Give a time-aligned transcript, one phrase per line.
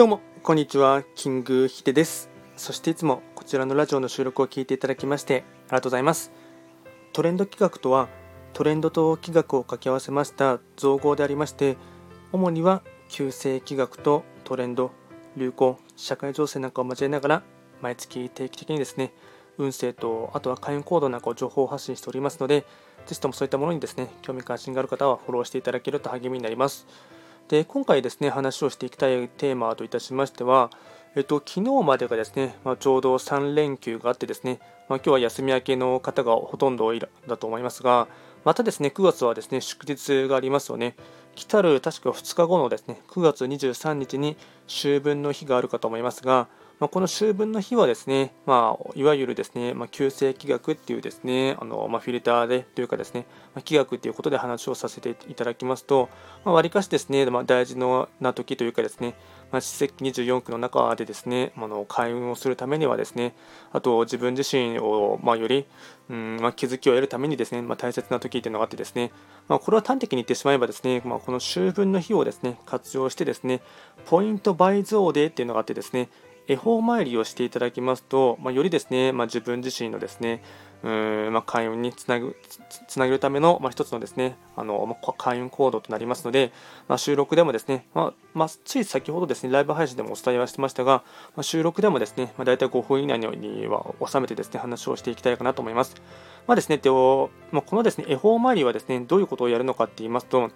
[0.00, 2.30] どうも、こんにちは、キングヒデです。
[2.56, 6.32] そしていつもこちらのラジオの収録を聞いていただきましてありがとうございます。
[7.12, 8.08] トレンド企画とは、
[8.54, 11.76] トレンドと企画を掛け合わせました造語でありまして、
[12.32, 14.90] 主には旧世企画とトレンド、
[15.36, 17.42] 流行、社会情勢なんかを交えながら、
[17.82, 19.12] 毎月定期的にですね、
[19.58, 22.62] 運勢と、あとは開運行動なんかを情報発信しておりますので、
[23.04, 26.86] ぜひともそういったものにですね、興味関心がある方はフォローしていただけると励みになります。
[27.50, 30.70] で今回ですね話をしていきたいテーマといたしましては、
[31.16, 36.92] えっと、昨日までがですね、まあ、ちょうど3連休があってですね、まあ、今日は休み明けの方がほとんど
[37.26, 38.06] だと思いますが、
[38.44, 40.94] またですね9月はですね祝日がありますよね。
[41.34, 44.36] 来たる確か2日後のですね9月23日に
[44.70, 46.48] 秋分の日があるかと思いますが、
[46.80, 56.08] まあ、この秋分の日はですね、まあ、いわゆるですね、まあ、旧世気学っていうですね、あのまあ、フィルターでというかですね、まあ、気学っていうことで話をさせていただきますと、
[56.42, 59.14] まあ、割かしですね、まあ、大事な時というかですね、
[59.52, 63.34] まあ、史跡24区の中でですね、あの開運をするためにはですね、
[63.72, 65.66] あと自分自身を、まあ、より、
[66.08, 69.12] うんまあ、気づきを得るためにですね、まあ、大切な時っていうのがあってですね、
[69.48, 73.60] まあ、これは端的に言ってしまえばですね、まあ、この秋分の日をですね、活用してですね、
[74.06, 76.10] ポイント倍増デーっていうのがあってですね、
[76.46, 80.42] 恵方参りをしていただきますと、まあ、よりですね、まあ、自分自身のですね、
[80.82, 82.36] うんまあ、開運につなぐ
[82.86, 86.52] つなげるための、まあ、一つのですねあの、まあ、開運行動となりますので、
[86.88, 91.04] まあ、収録でもですね、まあまあ、つい先ほどですねライブ配信でもお伝えはしてましたが、
[91.36, 95.94] まあ、収録でもですね、まあ、大体5分以内には収めてですね話をしていきたいかなと思います。
[96.46, 100.50] まあですね、でまあ、このですね恵方参りはですねどういうことをやるのかって言いますと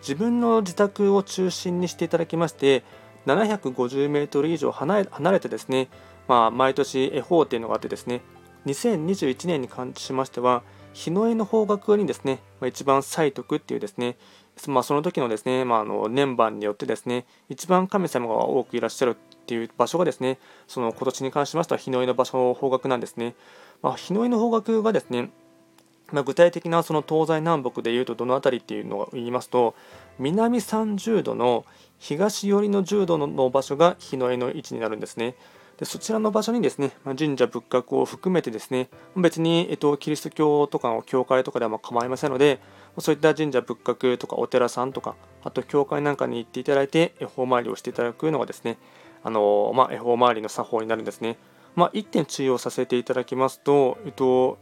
[0.00, 2.82] 自分の自宅を中心にしていただきまして
[3.26, 5.88] 750メートル以上離れてですね、
[6.28, 8.20] まあ、毎年恵方っていうのがあってですね
[8.66, 14.16] 2021年に関しましては日の絵の方角にですね、まあ、一番最徳っていうですね
[14.68, 23.34] まあ、その時のですね、まあ、あの年番によってですね一番神様が多くいらっしゃるっていう場所がですねその今年に関しましては日の絵の場所の方角なんですね、
[23.82, 25.30] まあ、日の絵の方角がですね
[26.12, 29.74] まあ、具体的なその東西南北でいうとどの辺りっていうのを言いますと
[30.18, 31.64] 南30度の
[31.98, 35.34] 東寄りの10度の場所が日の絵の位置になるんですね。
[35.78, 42.60] でそちらの場所にですね、ま神社仏閣を含めてですね、別に、えっと、キリスト教とかの教会とかでは構いませんので、
[42.98, 48.78] そういった神社仏閣とかお寺さんとか、あと教会なんかに行っていただいて、恵方参りをしていただくのがですね、
[49.24, 51.38] あのまあ、恵方参りの作法になるんですね。
[51.74, 54.58] まあ、1点注意をさせていただきますと、えっと、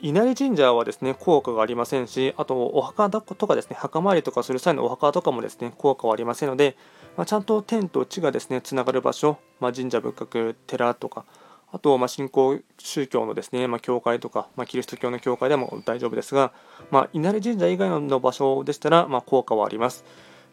[0.00, 6.76] 稲荷神社はですね効果がありませんし、あとお墓とかですね墓参りとかする際のお墓とかもですね効果はありませんので、
[7.16, 11.24] まあ、ちゃんと天と地がですねつながる場所、まあ、神社仏閣、寺とか、
[11.72, 16.52] あとま信仰宗教のですね、まあ、教会とか、まキリスト教の教会でも大丈夫ですが、
[16.90, 20.04] ま稲荷神社以外の場所でしたら、ま効果はあります。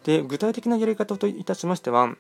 [0.04, 2.16] で具体的なやり方といたしましては、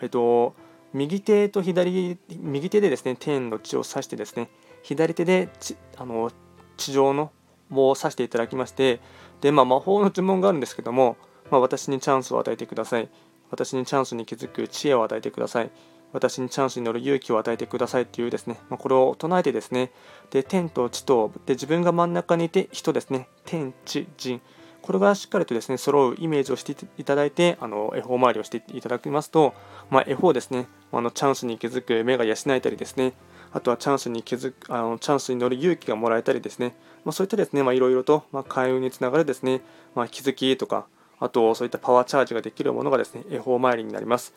[0.00, 0.54] えっと、
[0.94, 4.48] 右手と左、右手でですね天の地を指してですね、
[4.82, 5.48] 左手で
[5.96, 6.30] あの
[6.76, 7.30] 地上の
[7.70, 9.00] 棒を指していただきまして
[9.40, 11.16] で、まあ、魔法の呪文があるんですけども、
[11.50, 13.08] まあ、私にチャンスを与えてください。
[13.50, 15.70] 私にチャンスに気づく知恵を与えてください。
[16.12, 19.92] 私にチャンスに乗る勇気を与えてくださいっていうですね、まあ、これを唱えてですね
[20.30, 23.28] で天と地とで自分が真ん中にいて人ですね。
[23.44, 24.40] 天地人。
[24.82, 29.54] これがしっかりとですね揃うイメージをしていただいてあの恵方周りをしていただきますと、
[29.90, 33.12] まあ、恵方ですねあのチャンスに気づく目が養えたりですね
[33.52, 39.62] あとはチャンスに気づあのチャンスに乗る勇気がもらえたりですね、まあ、そういったですね、まあ、いろいろと、まあ、開運につながるですね、
[39.94, 40.86] まあ、気づきとか、
[41.18, 44.34] あとそういったパワーチャージができるものがですね、恵方参りになります。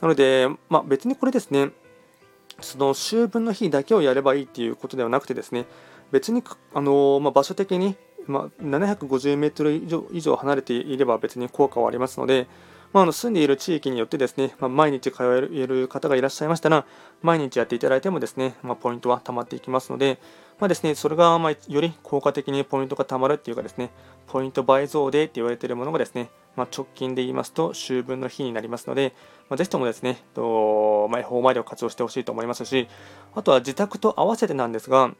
[0.00, 1.70] なので、まあ、別にこれですね、
[2.60, 5.66] その秋分の日だけをやればいいっていうことではなくてですね、
[6.10, 6.42] 別に
[6.74, 7.96] あの、まあ、場所的に、
[8.26, 9.74] まあ、750メートル
[10.12, 12.46] 以上離れていれば別に効果はありますので、
[12.94, 16.86] まあ、あの住んでいる地域によってですね、まあ、毎日通える方がいらっしゃいましたら、
[17.22, 20.20] 毎日やっていただいてもですね、まあ、ポイントは溜まっていきますので、
[20.60, 23.90] まあですね、それがまより効果的にポイントが貯まるっていうかですね、
[24.28, 29.12] ポイント倍増でって言われているものがですね、ま直近で言いますと、秋分の日になりますので、
[29.48, 32.86] まあ、ぜひともですね、とまあ、恵方参りを活用してほしいと思いますし、
[33.34, 35.10] あとは自宅と合わせてなんですが、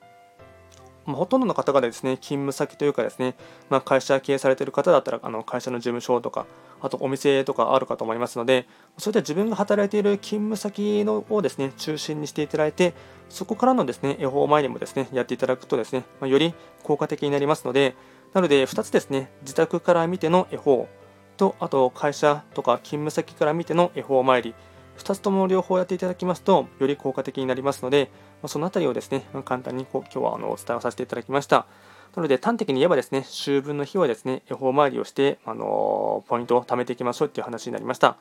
[1.06, 3.34] まあ、ほとんどの方がですね、勤務先というかですね、
[3.68, 6.46] まあ、会社経営されている方だったら、あの会社の事務所とか、
[6.80, 8.66] あとお店とかあるかと思いますので、
[8.98, 12.94] そういった自分が働いている勤務先のをですね、中心にしていただいて、
[13.28, 17.94] そこからのですね、恵方前にもですね、やっていただくとですね、まあ、より効果的になりますので、
[18.32, 20.88] なので2つですね、自宅から見ての恵方
[21.36, 24.54] と、あと会社とか勤務先から見ての恵方参り、
[24.98, 28.10] 2つとも両方やっていただきますと、より効果的になりますので、
[28.44, 31.66] まそのあたりをですね、ま簡単にこう今日はあのお伝えをさせていただきました。
[32.14, 38.18] なので、端的に言えばですね、秋分の日はですね、恵方参りをして、あのポイントを貯めていきましょうっていう話になりました。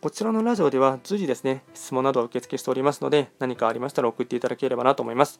[0.00, 5.38] こちらのラジオでは随時ですね、質問などを受付しておりますので、何かありましたら送っていただければなと思います。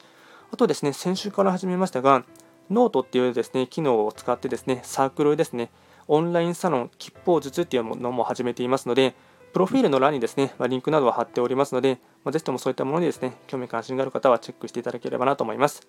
[0.53, 2.23] あとですね、先週から始めましたが、
[2.69, 5.71] ノートっていうですね、機能を使ってですね、サークルですね、
[6.09, 9.15] オンラインサロン吉報術っていうものも始めていますので、
[9.53, 15.89] プロフィールの欄にですね、まリンクなどを貼っておりますので、まぜひともそういったものにですね、興味関心がある方はチェックしていただければなと思います。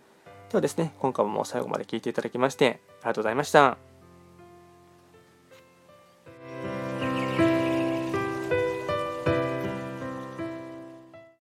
[0.49, 3.90] ではですね、今回も最後まで聴いていただきまして、ありがとうございました。